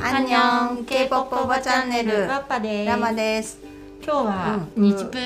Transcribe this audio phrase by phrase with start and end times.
[0.00, 2.28] アンニョン K-POP おばチャンネル。
[2.28, 2.88] ワッパです。
[2.88, 3.58] ラマです。
[4.04, 4.84] 今日はうん。
[4.84, 5.18] 日プ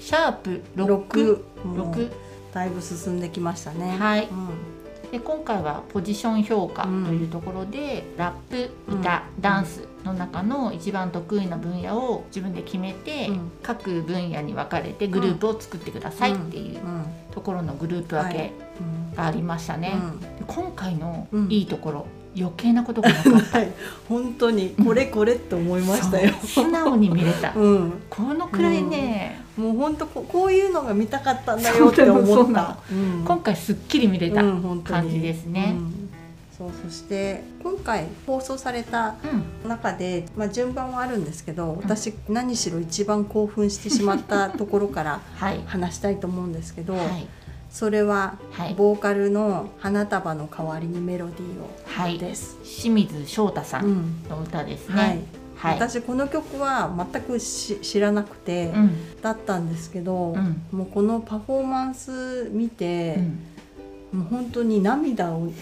[0.00, 2.10] シャープ6 6もう6
[2.52, 3.96] だいぶ進んできましたね。
[3.96, 4.26] はい。
[4.26, 5.10] うん。
[5.12, 13.52] で今回はポジション評価というところで、ラップ歌、ダンスの中の一番得意な分野を自分で決めて、うん。
[13.62, 17.04] 各分野に分かれてグループを作ってくださいっていううん。
[17.30, 19.14] ところのグループ分けうん。
[19.14, 19.94] がありましたね。
[20.48, 21.46] 今回のうん。
[21.48, 23.58] いいところ、余計なことがなかった。
[23.58, 23.72] はい。
[24.08, 26.34] 本当にこれこれって思いましたよ。
[26.44, 27.52] 素直に見れた。
[27.56, 27.92] うん。
[28.10, 32.78] このくらいね、もう本当ここういうのが見たかったんだよって思った。
[32.90, 33.24] うん。
[33.24, 34.42] 今回すっきり見れた。
[34.84, 35.74] 感じですね。
[35.76, 36.06] うん。
[36.56, 39.16] そうそして今回放送された
[39.64, 39.68] うん。
[39.68, 45.60] 中で、まあ、順番はあるんですけど私何しろ一番興奮してしまったところから はい。
[45.66, 47.26] 話したいと思うんですけど、はい。
[47.76, 52.18] それははいボーカルの「花束の代わりにメロディーを」はい。
[52.18, 52.56] です。
[52.64, 55.24] 清水翔太さうんんの歌ですはいね。
[55.56, 55.74] はい。
[55.74, 59.20] 私この曲は全くし知らなくて、うん。
[59.20, 63.16] だったんですけど、うんもうこのパフォーマンス見て
[64.14, 65.52] う、んもう本当に涙を流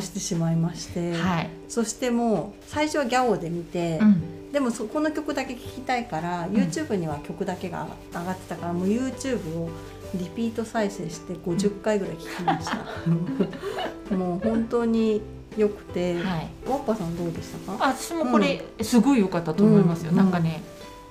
[0.00, 1.50] してしまいまして、 はい。
[1.68, 4.22] そしてもう最初はギャオで見て、うん。
[4.50, 7.86] でもそこの曲だけ聴きたいから、ん YouTube には曲だけが
[8.18, 9.68] 上がってたからもう YouTube を
[10.14, 14.14] リピート再生して50回ぐらい聴きました。
[14.16, 15.20] もう本当に
[15.56, 16.48] 良くて、はい。
[16.66, 17.84] ワッパさんどうでしたか？
[17.84, 20.10] あ私もこれすごい良かったと思いますよ。
[20.10, 20.62] うんなんかね、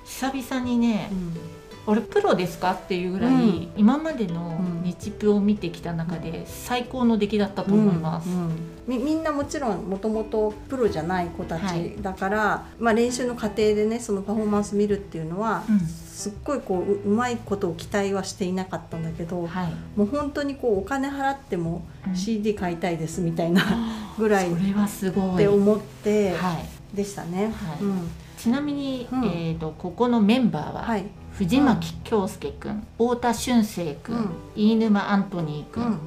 [0.06, 1.34] 久々にねう、ん
[1.90, 2.74] 俺プロですか？
[2.74, 3.72] っていうぐらい、うん。
[3.76, 4.80] 今までのうん。
[4.84, 8.30] 日プを見てきた中で最高の出来だったと思います。
[8.30, 8.52] うんうん。
[8.88, 15.80] みみんなもちろんもともとプロじゃない子たはいちだから、まあ、練習の過程でねそのパフォーマンス見るっていうのは、うん。
[15.80, 19.74] すっごいこうううまいことを期待はしていなかったんだけど、はい。
[19.96, 22.16] もう本当にこうお金払ってもうん。
[22.16, 23.64] CD 買いたいですみたいな
[24.18, 25.38] ぐらいっそれはすごい。
[25.38, 26.96] て思ってはい。
[26.96, 27.46] でしたね。
[27.46, 27.84] はい。
[27.84, 28.10] うん。
[28.38, 29.26] ちなみに、うん。
[29.26, 31.06] えっ、とここのメンバーは、はい
[31.40, 34.30] 藤巻京介くん、太田俊生くん、うん。
[34.58, 36.00] 飯沼アントニーくん、うん。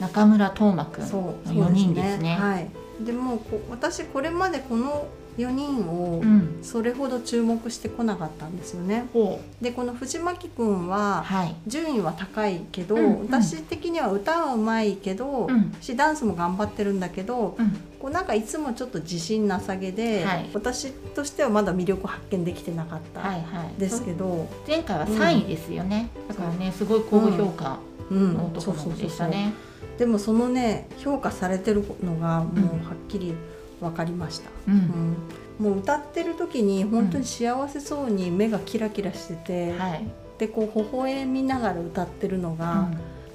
[0.00, 2.36] 中村斗真くんそうのそう4人ですね。
[2.36, 2.70] はい、
[3.04, 6.58] でもこ私これまでこの4人をうん。
[6.62, 9.06] それほど注目してこなかったんですよね。
[9.12, 11.56] ほでこの藤巻くんははい。
[11.66, 17.70] 順位は高いけど、うんうん私的には歌はうまいけど、うんしダンスも頑張ってるんだけどうん。
[17.98, 23.80] こうなんかいつもちょっと自信なさげで、はい私としてはまだ魅力発見できてなかったはいはい。
[23.80, 26.10] ですけど、前回は3位ですよね。
[26.28, 27.78] だからねすごい高評価
[28.10, 29.52] うんのところでしたね。
[29.98, 33.34] でもそのね評価されてるのがもうはっきり
[33.82, 34.48] 分かりました。
[34.68, 34.70] う。
[34.70, 35.16] うんん
[35.58, 40.06] もう歌ってる時に本当に幸せそうに目がキラキラしてて、はい。
[40.38, 42.88] でこう微笑みながら歌ってるのが、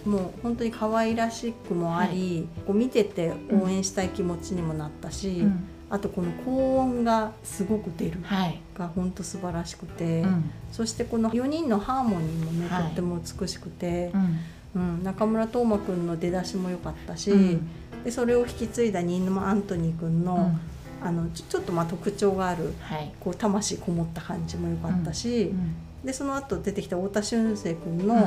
[0.05, 8.59] もう本当に可愛らしくもあり、こう見てて応援したい気持ちにもなったし、うんうんあとこの高音がすごく出るはい。
[8.77, 14.39] が本当素晴らしくて、うんそしてこの4人のハーモニーもね、はいとっても美しくてう、ん
[14.77, 17.69] うん、中村斗真君の出だしも良かったし、うん。
[18.03, 21.07] でそれを引き継いだ新沼アントニー君の,、うん。
[21.07, 23.11] あのちょっとまあ特徴があるはい。
[23.19, 25.75] こう魂こもった感じも良かったし、うん。
[26.05, 28.21] でその後出てきた太田俊生君の、うん。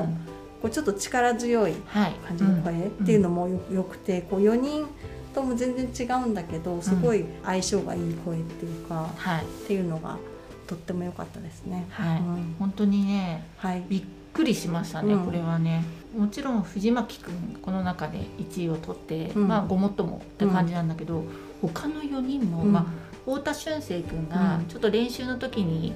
[0.60, 2.12] こうちょっと力強いはい。
[2.26, 4.86] 感じの声っていうのもよよくてこう4人
[5.34, 9.44] とも全然違うんだけどすごい相性がいい声っていうか、はい。
[9.44, 10.18] っていうのが
[10.66, 11.86] とっても良かったですね。
[11.90, 12.18] はい。
[12.18, 12.54] うん。
[12.58, 15.24] 本当にねはい、びっくりしましたね、うん。
[15.24, 15.84] これはね
[16.16, 19.48] もちろん藤巻くんこの中で1位を取って、うん。
[19.48, 21.24] まあごもっともって感じなんだけど、
[21.62, 22.72] 他の4人も、うん。
[22.72, 22.86] まあ、
[23.24, 24.66] 太田俊生くんがうん。
[24.66, 25.92] ちょっと練習の時に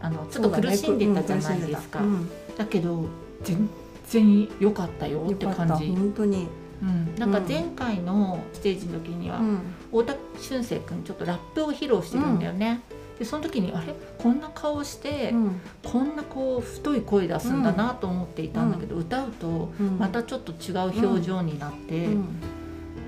[0.00, 3.06] あのちょっと苦しんでたじゃないですか、うんだけど
[3.42, 3.70] 全
[4.06, 6.46] 然良かったよって感じ、本当に、
[6.82, 9.60] うん、なんか前回のステージの時には、うん。
[9.90, 12.82] 太田俊生くんちょっとラップを披露してるんだよね、
[13.20, 13.94] でその時にあれ？
[14.16, 15.60] こんな顔して、うん。
[15.84, 19.98] こんなこう太い声出すんだなと思っていたんだけど、歌うとうん。
[19.98, 22.24] またちょっと違う表情になって、うん。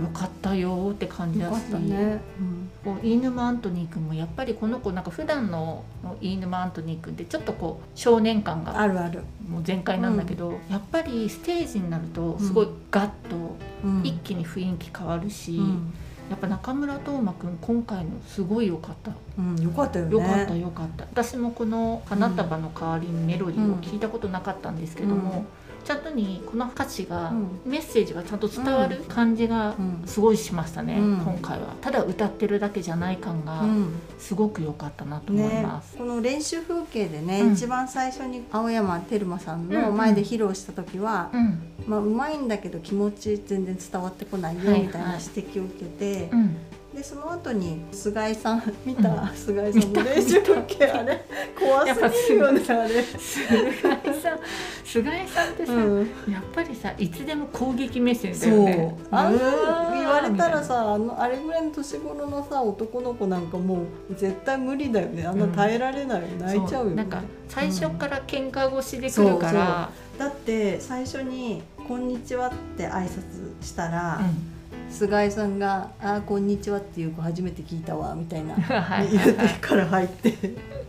[0.00, 2.20] よかったよって感じだったね、
[2.84, 5.84] こう飯沼アントニー君もやっぱりこの子なんか普段の
[6.20, 14.02] 飯沼アントニー君ってちょっとこう少年感うんがあるある、もう全開なんだけど、やっぱりステージになるとすごいガッとうん。
[14.04, 15.94] 一気に雰囲気変わるし、うん
[16.32, 19.12] やっぱ中村斗真君今回のすごい良かった。
[19.38, 20.12] うん、よかったよね。
[20.12, 21.04] よかったよかった。
[21.04, 25.44] 私もこの「花束の代わりにメロディー」を聞いたことなかったんですけども、
[25.82, 27.60] うんちゃんとにこの歌詞が、うん。
[27.64, 30.02] メッセージがちゃんと伝わる感じがうん。
[30.06, 31.16] すごいしましたね、うん。
[31.18, 31.74] 今回は。
[31.80, 33.88] ただ歌ってるだけじゃない感がうん。
[34.18, 37.52] すごく良かったなと思いねます、、この練習風景でね、うん。
[37.54, 41.62] 一番最初に青山テルマさんのうん前で披露した時は、うん。
[41.86, 44.82] まあ、うまいんだけど気持ち全然伝わってこないよはい。
[44.82, 46.56] みたいな指摘を受けて、うん
[46.94, 49.28] でその後に菅井さん見た、うん。
[49.34, 50.42] 菅井さんの練習
[50.92, 51.24] あれ
[51.58, 52.60] 怖すぎるよね。
[52.68, 54.38] あれ、菅井さん。
[54.84, 55.98] 菅井さんってさ、うん、
[56.30, 58.52] やっぱりさいつでも攻撃目線だそう。
[58.52, 65.26] よねあんなうわー言われたらみさあのあれぐらいの年頃のさ男の子なんかもう絶対無理だよね。
[65.26, 66.96] あんな耐えられないよ、たいな泣いちゃうよね。
[66.96, 74.52] なんか最初から喧嘩腰で来るから、だって最初に「こんにちは」って挨拶したら、うん
[74.92, 78.54] 菅井さんが「あーこんにちは」っていう子初めて聞いたわみたいな。
[78.60, 80.34] はい入れてから入って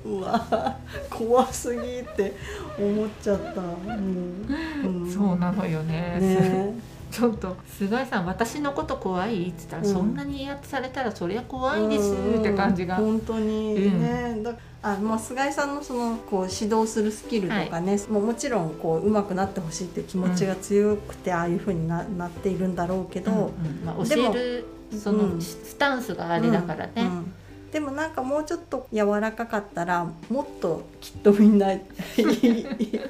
[0.06, 0.78] うわ
[1.10, 2.34] 怖すぎって
[2.78, 4.46] 思っちゃった、うん。
[4.84, 5.12] うん。
[5.12, 6.18] そうなのよね。
[6.20, 6.74] ね
[7.14, 9.50] ちょっと菅井さん私のこと怖い？
[9.50, 9.94] って言ったら、うん。
[9.94, 14.02] そんなに威圧されたらそりゃ怖いですって感じが、うん本当にうん。
[14.02, 23.52] ね、だあまあ、菅井さんのそのこう指導するスキルとかね、もうもちろんこう上手くなってほしいっていう気持ちが強くて、ああいうふうにななっているんだろうけど、うんうん。
[23.86, 24.66] まあ、でも教える
[25.00, 25.42] そのうん。
[25.42, 27.34] スタンスがあれだからね、うん。
[27.72, 31.70] でもなんかもうちょっと柔らかかったらもっときっとみんな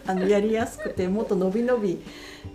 [0.08, 2.02] あのやりやすくてもっと伸び伸び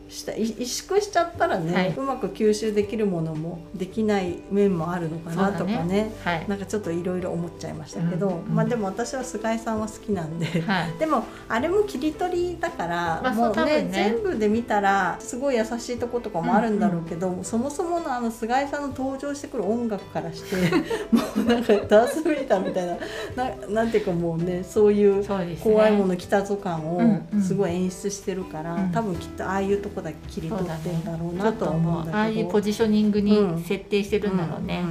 [0.09, 1.95] したい萎縮しちゃったらね、はい。
[1.95, 6.13] うまく吸収できるものもできない面もあるのかなとかそうだね。
[6.25, 6.49] はい。
[6.49, 8.55] なんかちょっといろいろ思っちゃいましたけど、うんうん。
[8.55, 10.47] まあでも私は菅井さんは好きなんで。
[10.63, 10.95] はい。
[10.99, 13.91] でもあれも切り取りだから、まあもうねね。
[13.93, 20.57] 全部で見たらすごい優しいとことかもあるんだろうけど、そもそものあの菅井さんの登場してくる音楽からして
[21.13, 22.97] もうなんかダース・ベイダーみたいな
[23.37, 25.25] ななんていうかもうねそういう
[25.63, 27.43] 怖いもの来たぞ感をうんうん。
[27.43, 28.91] すごい演出してるから、うん。
[28.91, 32.19] 多分きっとああいうとこだけ切り取ってんだろうなとは思もううんだけど。
[32.19, 34.83] ああいうポジショニングに設定してるんだろうね。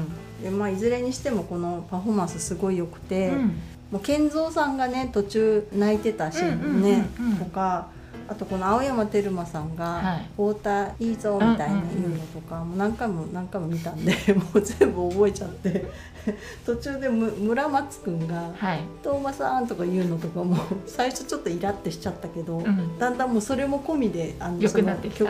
[0.41, 3.59] でまあ、いずれにしてもこのパフォーマンスすごい良くて、うん。
[3.91, 7.07] もう健三さんがね途中泣いてたシーンね、
[7.39, 7.87] とか
[8.27, 15.85] あとこの青山テルマさんがはい「太田いいぞ」みたいな言うのとか、もう何回も何回も見たんで もう全部覚えちゃって。
[16.65, 22.99] 途中でむ村松くんがはい「東馬さん」とか言うのとかも 最初ちょっとイラってしちゃったけど、うん。
[22.99, 24.83] だんだんもうそれも込みであの曲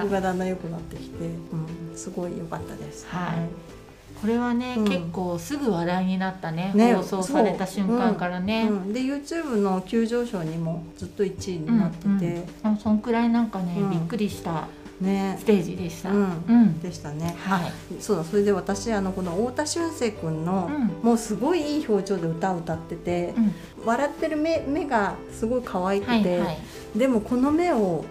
[0.09, 3.05] がだんだん良くなってきて、うん、すごい良かったです。
[3.09, 3.76] はい
[4.19, 4.85] これはね、うん。
[4.85, 6.95] 結構すぐ話題になったねね。
[6.95, 12.45] 放送された瞬間からね、うん、で YouTube の急上昇にもずっと1位になってて、うんうん。
[12.63, 13.91] あそんくらいなんかね、うん。
[13.91, 14.67] びっくりした
[14.99, 15.37] ね。
[15.39, 16.11] ステージでした。
[16.11, 16.63] ううん。
[16.63, 17.35] ん、でしたね。
[17.39, 17.71] はい。
[17.99, 23.53] そうだそれで私あのこの太田俊成君の、うんもうすごいいい表情で歌を歌ってて、うん。
[23.85, 26.51] 笑ってる目目がすごい可愛くて、はいは
[26.95, 26.99] い。
[26.99, 28.03] でもこの目を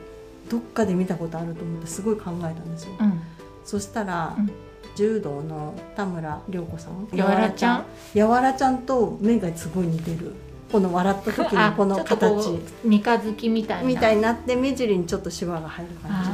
[0.49, 2.91] どっかで見たことあると思ってすごい考えたんですよ。
[3.00, 3.20] うん。
[3.64, 4.50] そしたら、うん
[4.97, 7.09] 柔道の田村涼子さん？
[7.17, 7.85] やわらちゃん？
[8.15, 10.33] やわらちゃんと目がすごい似てる。
[10.73, 12.51] この笑った時のこの形。
[12.51, 13.89] う三日月みたいな。
[13.89, 16.31] みたいになって目尻にちょっとシワが入る感じ。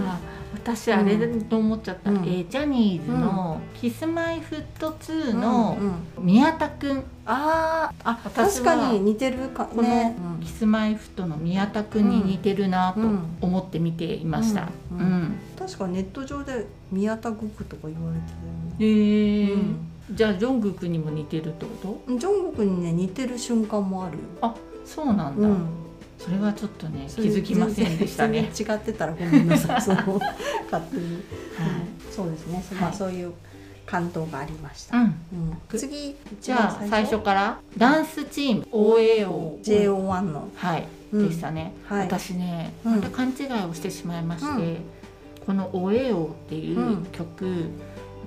[0.55, 2.17] 私あれだと思っちゃった、うん。
[2.19, 6.25] えージャニーズの「キスマイフット2のうんうん。
[6.25, 10.14] 宮田くん、あーあ確かに似てるかこのね。
[10.41, 13.19] キスマイフットの宮田くんに似てるなとうん。
[13.41, 14.62] 思って見ていました。
[14.62, 15.00] ううん。
[15.00, 15.35] ん。
[15.67, 18.19] 確かネット上で宮田グクとか言われ
[18.79, 22.20] てへえ、うんじゃあジョングクにも似てるってこたよね。
[22.20, 24.23] ジョングクにね似てる瞬間もあるよ。
[24.41, 24.59] と？
[24.85, 25.49] そうなんだ。
[25.49, 25.64] うん。
[26.19, 28.50] それはちょっとね気づきませんでしたね。
[28.59, 29.81] 違ってたらごめんなさい。
[29.81, 30.20] その
[30.70, 31.03] 勝手に。
[31.05, 31.23] はいうん
[32.11, 32.62] そうですね。
[32.73, 33.32] まあはいそういう
[33.87, 34.97] 感動がありました。
[34.99, 35.05] うん。
[35.05, 35.14] うん
[35.78, 37.19] 次じゃあ最初？
[37.21, 37.61] から？
[37.78, 41.73] ダンスチーム OAO JO1 の、はい、うんでしたね。
[41.87, 42.07] はい。
[42.07, 44.76] 私ね、うん勘違いをしてしまいまして、うん
[45.46, 47.06] この「おえお」っていううん。
[47.12, 47.46] 曲、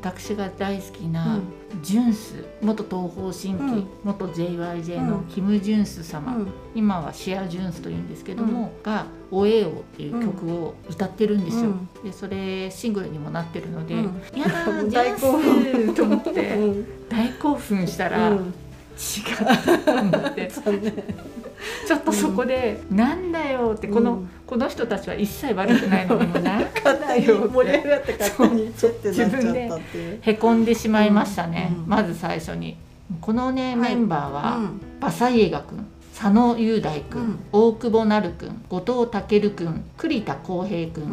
[0.01, 1.39] 私が大好きな、
[1.81, 3.87] ジュンス元東方神起、うん。
[4.03, 5.23] 元 JYJ のうん。
[5.25, 6.47] キム・ジュンス様、うん。
[6.75, 11.71] 今はシア・ジュンスというんですけども、が「おえお」っていう曲を歌ってるんですよ。
[11.71, 11.89] うん。
[12.03, 14.03] でそれシングルにもなってるのでうん
[14.37, 16.85] 「やだージ大興ュンス!」と思っうてん。
[17.09, 18.37] 大興奮したら、うん。
[18.37, 20.51] 違うと思って
[21.87, 24.29] ちょっとそこで「なんだよ」ってこの、うん。
[24.45, 30.19] この人たちは一切悪くないのにも なんだよ盛り上がって勝手にちょってなっちゃったっていう。
[30.21, 31.89] へこんでしまいましたね、うん。
[31.89, 32.77] まず最初に。
[33.21, 34.81] このね、はいメンバーは、うん。
[34.99, 37.39] 馬佐イエガ君佐野雄大君、うん。
[37.51, 41.03] 大久保成君後藤健君栗田浩平君、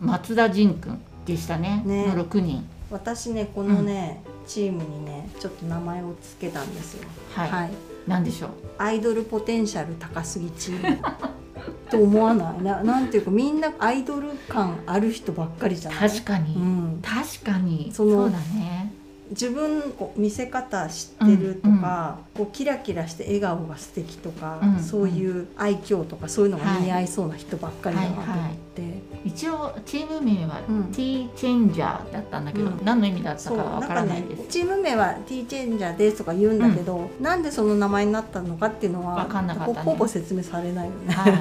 [0.00, 0.08] うん。
[0.08, 1.82] 松田仁君でしたね。
[1.84, 2.06] ね。
[2.06, 2.66] の6人。
[2.90, 7.08] 私ねこのね、チームにねちょっと名前をつけたんですよ。
[7.34, 7.70] はい、
[8.06, 8.10] はい。
[8.10, 8.50] なんでしょう？
[8.78, 10.98] アイドルポテンシャル高すぎチーム。
[11.90, 12.62] と思わない？
[12.62, 16.10] ななんていうかみんなアイドル感ある人ばっかりじゃない？
[16.10, 17.90] 確かに、うん、確かに。
[17.94, 18.92] そうだね。
[19.30, 30.84] 自分こう見せ方知ってるとか、こうキラキラして笑顔が素敵とか、うんそういう愛嬌とかそういうのが似合いそうな人ばっかりだなと思って、一応チーム名はうん。
[30.92, 32.84] T チェンジャーだったんだけど、うん。
[32.84, 34.40] 何の意味だったかわからないです。
[34.40, 39.78] ねチーム名は T チェンジャーですとか言うんだけど、なんでその名前になったのかっていうのはわかんなかったね。
[39.80, 41.14] ほほぼ説明されないよね。
[41.14, 41.32] はい、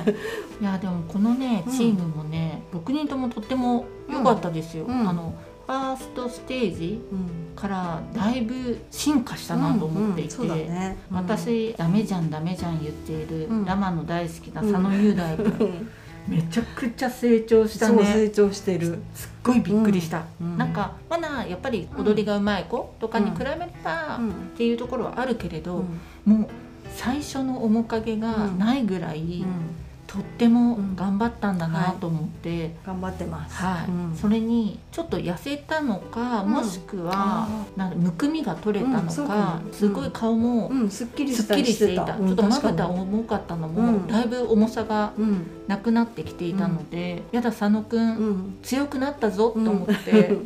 [0.62, 1.74] いやでもこのねうん。
[1.74, 5.10] チームもね、6人ともとっても良かったですよ、うん。
[5.10, 5.34] あの
[5.66, 7.56] ファーストステージうん。
[7.56, 10.98] からだいぶ進化したなと思っていて、うんうんね。
[11.12, 13.66] うん、私ダメじゃんダメじゃん言っている、うん。
[13.66, 15.90] ラマの大好きな佐野雄大君、う ん
[16.28, 19.00] めちゃくちゃ成長したそうね成長してる。
[19.14, 24.30] すっごいびっくりした、うんなんかまだやっぱり踊りがうまい子とかに比べれば、うん。
[24.30, 25.84] っていうところはあるけれど、
[26.28, 26.34] うん。
[26.34, 26.50] もう
[26.96, 29.46] 最初の面影がないぐらい、うん
[30.12, 33.56] とっても頑張ったんだなと思って、頑張ってます。
[33.56, 33.90] はい。
[33.90, 34.16] うん。
[34.16, 36.52] それにちょっと痩せたのか、うん。
[36.52, 39.74] もしくはあなんかむくみが取れたのかか、も。
[39.74, 41.56] すごい顔もうん、すっきりすった。
[41.56, 44.08] きしりりしていた、うんちょっとまぶた重かったのも、うん。
[44.08, 45.48] だいぶ重さがうん。
[45.68, 48.58] なくなってきていたので、やだ佐野くん、うん。
[48.64, 50.38] 強くなったぞと思って、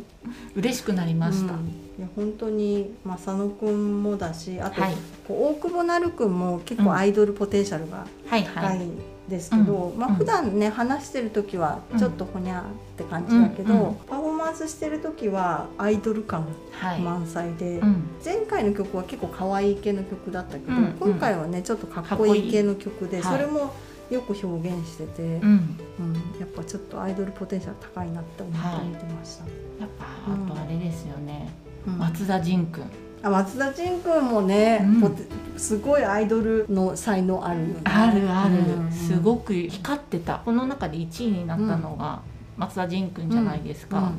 [0.54, 1.54] 嬉しくなりました。
[1.54, 1.86] うん。
[1.98, 4.94] いや本当に、まあ、佐野くんもだしあと、はい。
[5.26, 8.78] こう大久保なるくんも結構アイドルポテンシャルがはいはい、高い。
[8.78, 10.14] んですけど、まあうん。
[10.14, 12.64] うん普段ね話してる時はちょっとほにゃっ
[12.96, 13.94] て感じだけど、うんうん。
[13.96, 20.78] パフォーマンスしてる時はアイドル感はい、満載で、うん、前回の曲は結構可愛い系の曲だったけど、うん。
[20.78, 23.74] うん今回はねちょっとかっこいい系の曲でかっこいれも
[24.10, 26.14] よく表現してて、うん、うん。
[26.38, 29.44] やっぱちょっとアイドルポテンシャル高いなって思って見てました。
[29.80, 31.50] やっぱあとあれですよね、
[31.86, 31.98] うん。
[31.98, 32.86] 松田迅くんあ
[33.30, 35.58] 松田迅君もね、うん。
[35.58, 37.80] すごいアイドルの才能あるよね。
[37.84, 38.92] あるある、うん。
[38.92, 40.40] すごく光ってた。
[40.44, 42.20] この中で1位になったのが
[42.56, 44.12] 松田迅くんじゃないですか、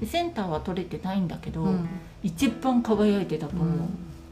[0.00, 1.68] でセンターは取れてないんだけど、
[2.22, 3.68] 一番輝いてたと思う、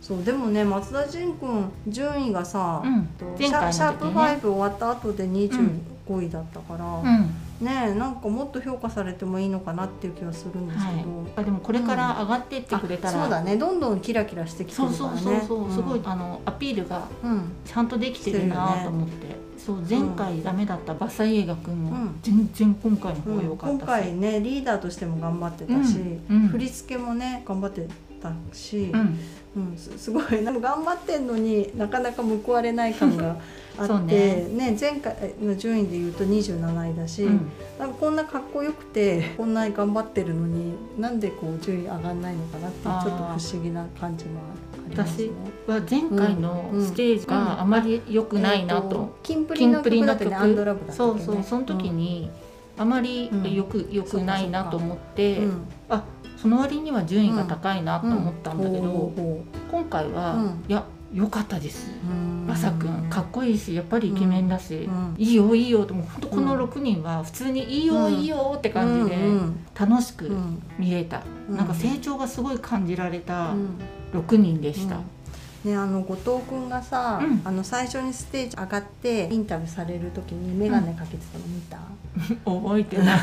[0.00, 3.08] そうでもね松田迅君順位がさ、うん。
[3.38, 7.30] シャープ5終わった後で25位だったから、うん
[7.62, 13.56] ねなんかもっと評価されてもいいのかなっていう気はするんですけど、はい、あでもこれから上がってってくれたら、あそうだね。
[13.56, 15.20] どんどんキラキラしてきてそうるからね。
[15.20, 15.72] そうそうそう、ん。
[15.72, 17.52] すごいあのアピールがうん。
[17.64, 22.18] ちゃんとできてるなと思って、そう前回ダメだったバサイエガ君もうん。
[22.22, 25.98] 全然今回の方が良うん今かったし、回ねリーダーとしても頑張ってたし、
[26.30, 26.36] うん。
[26.42, 26.48] うん。
[26.48, 27.86] 振り付けもね頑張って
[28.22, 29.18] たし、うん。
[29.54, 33.36] うん、すすごいなんか頑張ってんのになかなか報われない感が
[33.76, 34.70] あって ね。
[34.70, 37.50] ね前回の順位でいうと27位だし、うん。
[37.78, 44.40] なんかこんなかっこよくてこんなに頑張ってるのになんでこう順位上がんないのかなっていうちょっと不思議な感じも
[44.86, 45.28] ありますね。
[45.66, 50.36] は前回のステージがあまり良くないなと、えーキンプリの曲だってね
[50.90, 51.22] そね。
[51.22, 52.30] うそうその時に
[52.78, 55.62] あまりよく良くないなと思って、うん
[55.92, 56.04] あ
[56.36, 60.64] その割には順位が高いなと思ったんだけど、ほ今回は、うん。
[60.68, 61.90] いや良かったです。
[62.04, 62.46] ううん。
[62.48, 66.46] マサ君かっこいいしやっぱりイケメンだし、うんいいよいいよともう本当こうん。
[66.46, 68.12] の6人は普通にいいよ、うん。
[68.14, 70.62] いいよって感じでうん楽しくうん。
[70.78, 71.56] 見れた、うん。
[71.56, 73.78] なんか成長がすごい感じられたうん。
[74.14, 75.70] 6人でした、うん。
[75.70, 77.42] ねあの後藤君がさ、うん。
[77.44, 81.78] あの最初にステージ上がってインタビューされる時に眼鏡かけてたの見た、
[82.50, 83.20] 覚えてない。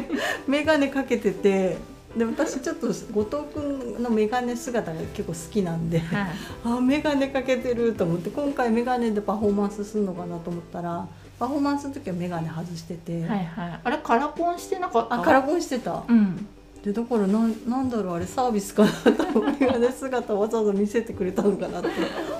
[0.48, 1.76] 眼鏡かけてて
[2.16, 3.04] で私ちょっと後藤
[3.52, 6.28] 君の眼鏡姿が結構好きなんではい。
[6.64, 11.06] あ眼鏡かけてると思って今回眼鏡でパフォーマンスするのかなと思ったら
[11.38, 13.80] パフォーマンスの時は眼鏡外してて、はいはい。
[13.82, 15.16] あれカラコンしてなかった？
[15.16, 16.04] あカラコンしてた。
[16.08, 16.46] うん。
[16.84, 21.88] でだからなんなんだろうあれサービスかなと思って眼鏡姿をわざわざ見せてくれたのかなって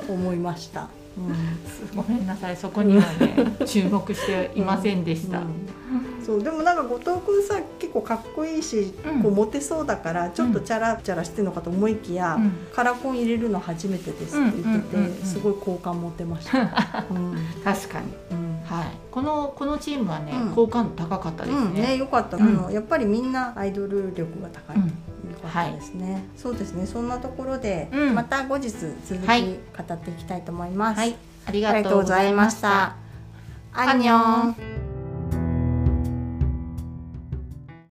[0.08, 0.86] 思いました。
[1.18, 1.34] うん。
[1.96, 5.44] ごめんなさいそこにはね注目していませんでした、うん
[6.24, 9.22] そうでもなんか後藤君さ結構かっこいいし、うん。
[9.22, 12.52] こうモテそうだからちょっとチャラチャラしてるのかと思いきや、うん。
[12.72, 17.04] カラコン入れるの初めてですって言ってて、すごい好感持てました。
[17.10, 17.36] うん。
[17.62, 18.06] 確かに。
[18.30, 18.60] うん。
[18.64, 18.86] はい。
[19.10, 20.54] このこのチームはね、うん。
[20.54, 21.74] 好感度高かったですうん。
[21.74, 22.42] ねね、よかった、うん。
[22.42, 24.82] あのやっぱりみんなアイドル力が高い、うん。
[24.84, 24.90] よ
[25.42, 26.86] かったですね、そうですね。
[26.86, 28.14] そんなところで、うん。
[28.14, 29.42] また後日続きはい。
[29.42, 31.16] 語っていきたいと思います、はい。
[31.46, 32.96] ありありがとうございました。
[33.76, 34.73] アンニョン